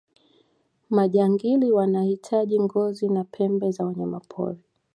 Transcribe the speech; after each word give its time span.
majangili 0.89 1.71
wanahitaji 1.71 2.59
ngozi 2.59 3.09
na 3.09 3.23
pembe 3.23 3.71
za 3.71 3.85
wanyamapori 3.85 4.59